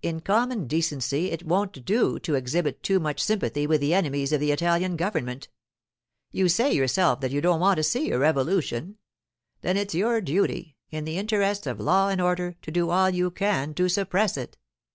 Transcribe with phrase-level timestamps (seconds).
[0.00, 4.40] In common decency it won't do to exhibit too much sympathy with the enemies of
[4.40, 5.48] the Italian government.
[6.32, 8.96] You say yourself that you don't want to see a revolution.
[9.60, 13.30] Then it's your duty, in the interests of law and order, to do all you
[13.30, 14.56] can to suppress it.